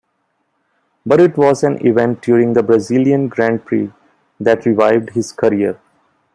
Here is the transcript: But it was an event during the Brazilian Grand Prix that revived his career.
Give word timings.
But 1.05 1.19
it 1.19 1.37
was 1.37 1.63
an 1.63 1.85
event 1.85 2.23
during 2.23 2.53
the 2.53 2.63
Brazilian 2.63 3.27
Grand 3.27 3.65
Prix 3.65 3.91
that 4.39 4.65
revived 4.65 5.11
his 5.11 5.31
career. 5.31 5.77